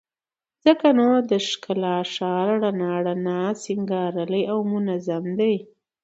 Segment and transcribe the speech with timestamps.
[0.65, 5.55] ځکه نو د ښکلا ښار رڼا رڼا، سينګارلى او منظم دى